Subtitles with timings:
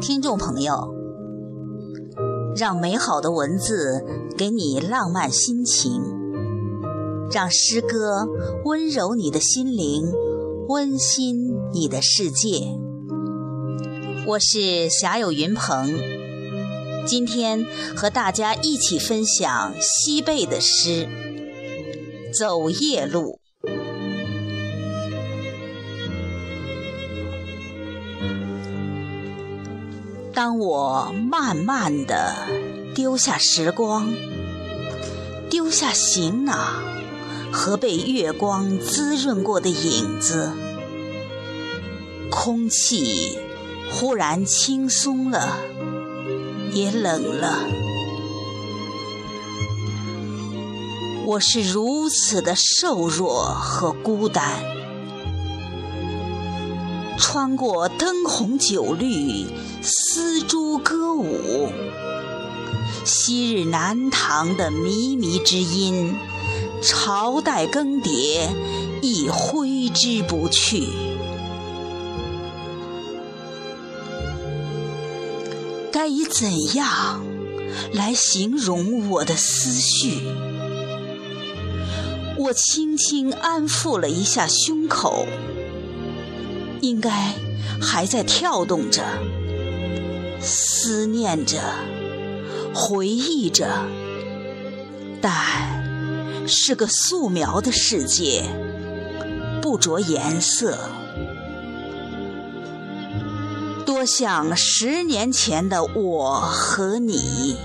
[0.00, 0.94] 听众朋友，
[2.56, 4.02] 让美好的文字
[4.38, 6.02] 给你浪漫心情，
[7.30, 8.26] 让诗歌
[8.64, 10.10] 温柔你的心灵，
[10.68, 12.78] 温馨你的世界。
[14.26, 15.98] 我是霞有云鹏，
[17.04, 21.06] 今天和大家一起分享西贝的诗
[22.32, 23.38] 《走夜路》。
[30.34, 32.34] 当我慢慢地
[32.94, 34.14] 丢下时光，
[35.50, 36.82] 丢下行囊
[37.52, 40.52] 和被月光滋润过的影子，
[42.30, 43.38] 空气
[43.90, 45.58] 忽然轻松了，
[46.72, 47.81] 也冷了。
[51.24, 54.60] 我是如此的瘦弱和孤单。
[57.16, 59.46] 穿过灯红酒绿，
[59.80, 61.70] 丝竹歌舞，
[63.04, 66.16] 昔日南唐的靡靡之音，
[66.82, 68.48] 朝代更迭
[69.00, 70.88] 亦挥之不去。
[75.92, 77.24] 该以怎样
[77.92, 80.20] 来形容我的思绪？
[82.38, 85.26] 我轻轻安抚了一下胸口。
[86.80, 87.34] 应该
[87.80, 89.04] 还在跳动着，
[90.40, 91.60] 思念着，
[92.74, 93.86] 回忆着，
[95.20, 95.32] 但
[96.48, 98.42] 是个素描的世界，
[99.60, 100.76] 不着颜色。
[103.86, 107.56] 多像十年前的我和你，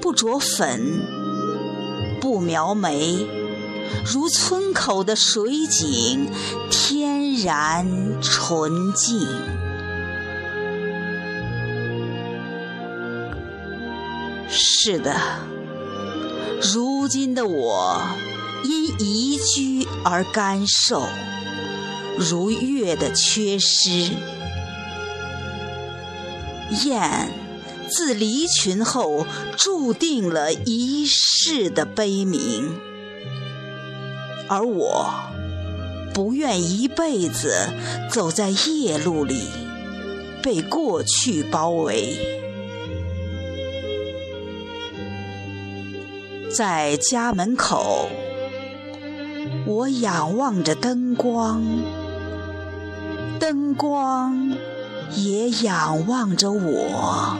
[0.00, 1.02] 不着粉，
[2.22, 3.26] 不描眉，
[4.06, 6.30] 如村口的水井，
[6.70, 7.20] 天。
[7.42, 7.84] 然
[8.20, 9.26] 纯净。
[14.48, 15.16] 是的，
[16.72, 18.00] 如今的我
[18.62, 21.02] 因移居而干瘦，
[22.16, 24.12] 如月的缺失。
[26.84, 27.28] 雁
[27.94, 29.26] 自离群后，
[29.56, 32.78] 注定了一世的悲鸣，
[34.48, 35.12] 而我。
[36.14, 37.70] 不愿一辈子
[38.10, 39.44] 走在夜路里，
[40.42, 42.14] 被过去包围。
[46.54, 48.10] 在家门口，
[49.66, 51.64] 我仰望着灯光，
[53.40, 54.52] 灯光
[55.16, 57.38] 也仰望着我。